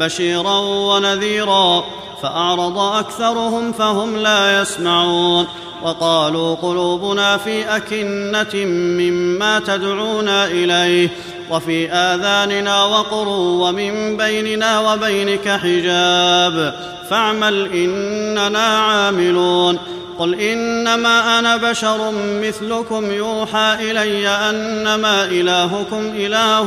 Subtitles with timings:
[0.00, 1.84] بشيرا ونذيرا
[2.22, 5.46] فأعرض أكثرهم فهم لا يسمعون.
[5.82, 11.08] وقالوا قلوبنا في أكنة مما تدعونا إليه
[11.50, 16.74] وفي آذاننا وقر ومن بيننا وبينك حجاب.
[17.10, 19.78] فاعمل إننا عاملون.
[20.18, 22.12] قل إنما أنا بشر
[22.42, 26.60] مثلكم يوحى إلي أنما إلهكم إله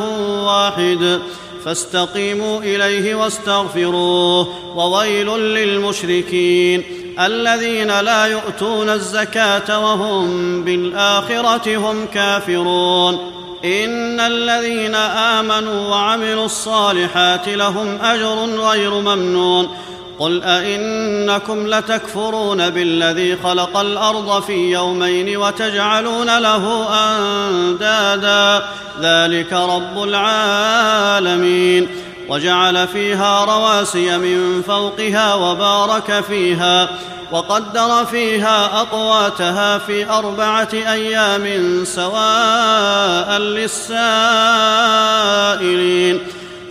[0.45, 1.20] واحد
[1.66, 6.84] فاستقيموا إليه واستغفروه وويل للمشركين
[7.20, 18.45] الذين لا يؤتون الزكاة وهم بالآخرة هم كافرون إن الذين آمنوا وعملوا الصالحات لهم أجر
[18.45, 19.69] غير ممنون
[20.20, 28.66] قل أئنكم لتكفرون بالذي خلق الأرض في يومين وتجعلون له أندادا.
[29.02, 31.88] ذلك رب العالمين.
[32.30, 36.90] وجعل فيها رواسي من فوقها وبارك فيها
[37.31, 46.20] وقدر فيها أقواتها في أربعة أيام سواء للسائلين.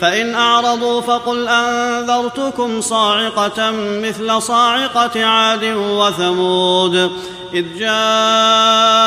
[0.00, 3.70] فإن أعرضوا فقل أنذرتكم صاعقة
[4.02, 7.10] مثل صاعقة عاد وثمود.
[7.54, 9.06] إذ جاءتهم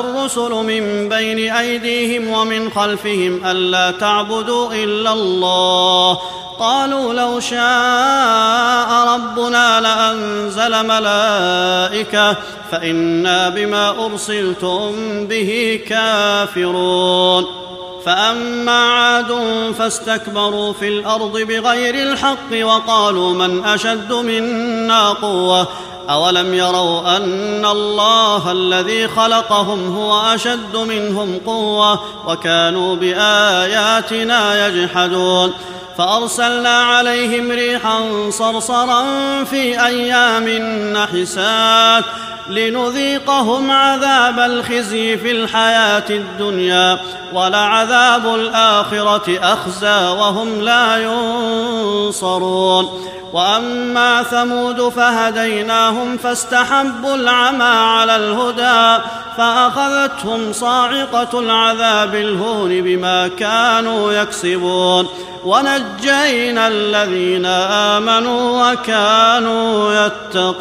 [0.00, 6.18] الرسل من بين أيديهم ومن خلفهم ألا تعبدوا إلا الله.
[6.58, 12.36] قالوا لو شاء ربنا لأنزل ملائكة
[12.70, 14.92] فإنا بما أرسلتم
[15.26, 17.67] به كافرون.
[18.04, 19.32] فأما عاد
[19.78, 25.68] فاستكبروا في الأرض بغير الحق وقالوا من أشد منا قوة
[26.10, 35.52] أولم يروا أن الله الذي خلقهم هو أشد منهم قوة وكانوا بآياتنا يجحدون
[35.98, 39.04] فأرسلنا عليهم ريحا صرصرا
[39.44, 40.48] في أيام
[40.92, 42.04] نحسات
[42.48, 46.98] لنذيقهم عذاب الخزي في الحياة الدنيا
[47.32, 52.88] ولعذاب الآخرة أخزى وهم لا ينصرون.
[53.32, 59.02] وأما ثمود فهديناهم فاستحبوا العمى على الهدى
[59.36, 65.08] فأخذتهم صاعقة العذاب الهون بما كانوا يكسبون.
[65.44, 70.58] ونجينا الذين آمنوا وكانوا يتقون.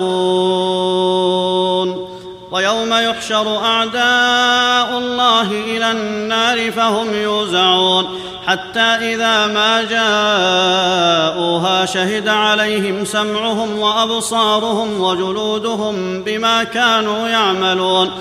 [2.51, 9.83] ويوم يحشر أعداء الله إلى النار فهم يوزعون حتى إذا ما
[11.33, 18.11] جاءوها شهد عليهم سمعهم وأبصارهم وجلودهم بما كانوا يعملون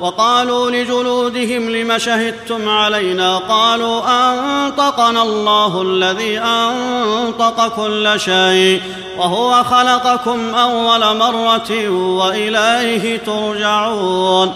[0.00, 8.80] وقالوا لجلودهم لم شهدتم علينا قالوا أنطقنا الله الذي أنطق كل شيء
[9.18, 14.54] وهو خلقكم أول مرة وإليه ترجعون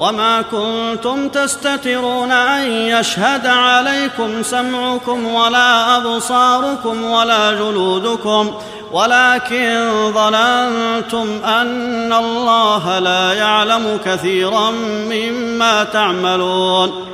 [0.00, 8.54] وما كنتم تستترون أن يشهد عليكم سمعكم ولا أبصاركم ولا جلودكم
[8.92, 14.70] ولكن ظننتم أن الله لا يعلم كثيرا
[15.10, 17.06] مما تعملون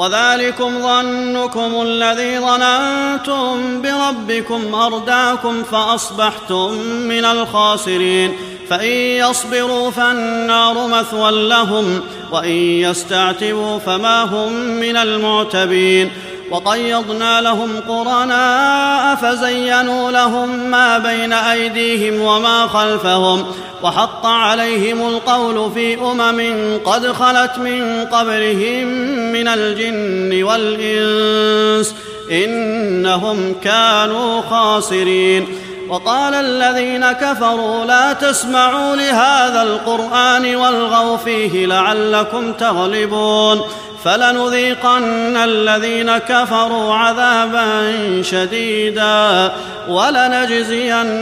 [0.00, 6.72] وذلكم ظنكم الذي ظننتم بربكم أرداكم فأصبحتم
[7.08, 8.36] من الخاسرين.
[8.70, 12.00] فإن يصبروا فالنار مثوى لهم
[12.32, 16.10] وإن يستعتبوا فما هم من المعتبين.
[16.50, 23.46] وقيضنا لهم قرناء فزينوا لهم ما بين أيديهم وما خلفهم.
[23.82, 31.94] وحق عليهم القول في أمم قد خلت من قبلهم من الجن والإنس
[32.30, 35.46] إنهم كانوا خاسرين.
[35.88, 43.60] وقال الذين كفروا لا تسمعوا لهذا القرآن والغوا فيه لعلكم تغلبون.
[44.04, 47.92] فلنذيقن الذين كفروا عذابا
[48.22, 49.52] شديدا
[49.88, 51.14] ولنجزينهم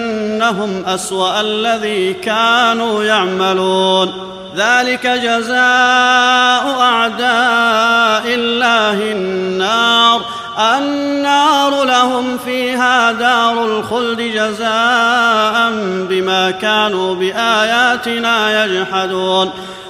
[0.86, 4.37] أسوأ الذي كانوا يعملون.
[4.58, 10.20] ذلك جزاء أعداء الله النار.
[10.58, 15.70] النار لهم فيها دار الخلد جزاء
[16.10, 19.50] بما كانوا بآياتنا يجحدون.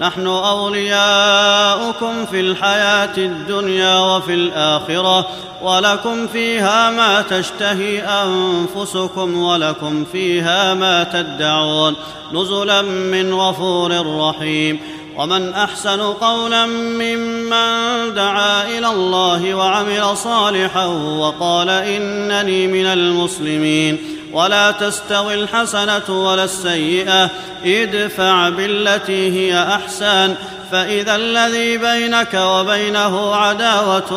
[0.00, 5.28] نحن أولياؤكم في الحياة الدنيا وفي الآخرة
[5.62, 11.96] ولكم فيها ما تشتهي أنفسكم ولكم فيها ما تدعون.
[12.32, 14.80] نزلا من غفور رحيم.
[15.16, 20.86] ومن أحسن قولا ممن دعا إلى الله وعمل صالحا
[21.18, 24.19] وقال إنني من المسلمين.
[24.32, 27.30] ولا تستوي الحسنة ولا السيئة.
[27.64, 30.34] ادفع بالتي هي أحسن.
[30.72, 34.10] فإذا الذي بينك وبينه عداوة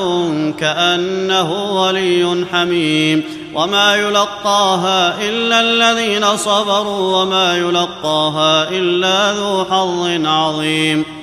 [0.59, 1.51] كأنه
[1.81, 3.23] ولي حميم.
[3.53, 11.22] وما يلقاها إلا الذين صبروا وما يلقاها إلا ذو حظ عظيم.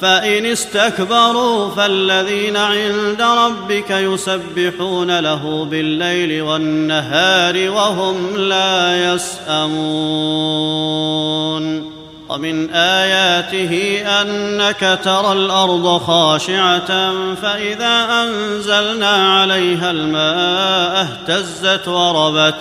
[0.00, 10.86] فإن استكبروا فالذين عند ربك يسبحون له بالليل والنهار وهم لا يسأمون.
[12.28, 22.54] ومن آياته أنك ترى الأرض خاشعة فإذا أنزلنا عليها الماء اهتزت وربت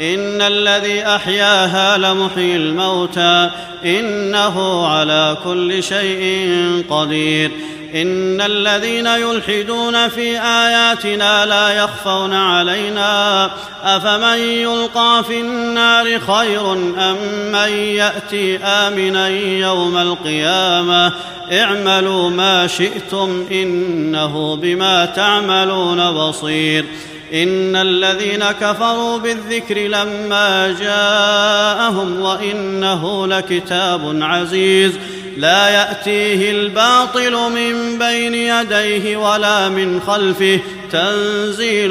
[0.00, 3.50] ان الذي احياها لمحيي الموتى
[3.84, 7.50] انه على كل شيء قدير
[7.94, 13.50] ان الذين يلحدون في اياتنا لا يخفون علينا
[13.84, 17.16] افمن يلقى في النار خير ام
[17.52, 21.12] من ياتي امنا يوم القيامه
[21.52, 26.84] اعملوا ما شئتم انه بما تعملون بصير
[27.32, 34.92] إن الذين كفروا بالذكر لما جاءهم وإنه لكتاب عزيز
[35.36, 40.60] لا يأتيه الباطل من بين يديه ولا من خلفه
[40.92, 41.90] تنزيل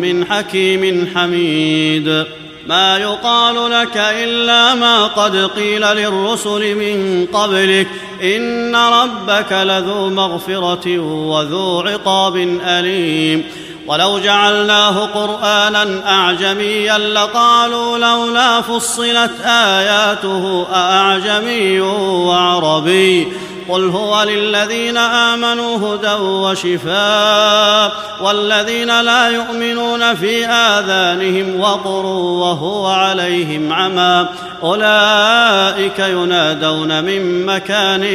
[0.00, 2.24] من حكيم حميد.
[2.66, 7.86] ما يقال لك إلا ما قد قيل للرسل من قبلك
[8.22, 13.44] إن ربك لذو مغفرة وذو عقاب أليم.
[13.86, 23.28] ولو جعلناه قرآنا أعجميا لقالوا لولا فصلت آياته أأعجمي وعربي
[23.68, 34.26] قل هو للذين آمنوا هدى وشفاء والذين لا يؤمنون في آذانهم وقر وهو عليهم عمى
[34.62, 38.06] أولئك ينادون من مكان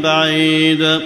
[0.00, 1.00] بعيد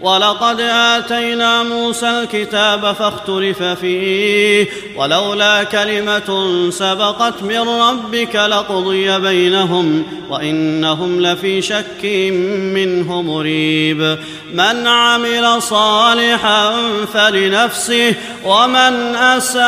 [0.00, 11.62] ولقد آتينا موسى الكتاب فاختلف فيه ولولا كلمة سبقت من ربك لقضي بينهم وإنهم لفي
[11.62, 12.04] شك
[12.74, 14.18] منه مريب.
[14.54, 16.72] من عمل صالحا
[17.14, 19.66] فلنفسه ومن أساء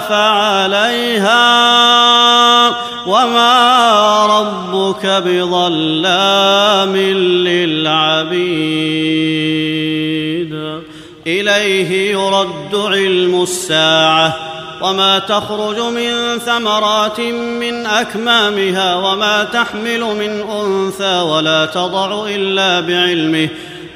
[0.00, 1.95] فعليها
[3.06, 6.96] وما ربك بظلام
[7.46, 8.96] للعبيد
[11.26, 14.36] اليه يرد علم الساعة
[14.82, 23.48] وما تخرج من ثمرات من اكمامها وما تحمل من انثى ولا تضع الا بعلمه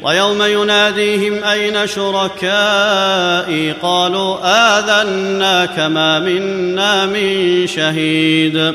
[0.03, 4.39] ويوم يناديهم اين شركائي قالوا
[4.79, 8.75] اذناك ما منا من شهيد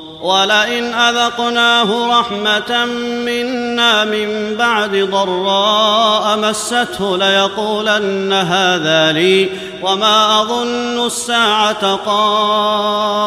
[0.21, 2.85] ولئن أذقناه رحمة
[3.25, 9.49] منا من بعد ضراء مسته ليقولن هذا لي
[9.83, 13.21] وما أظن الساعة قائمة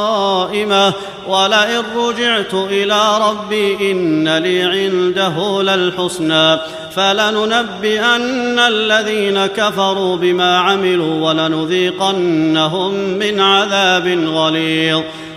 [1.29, 6.59] ولئن رجعت إلى ربي إن لي عنده للحسنى
[6.97, 15.03] فلننبئن الذين كفروا بما عملوا ولنذيقنهم من عذاب غليظ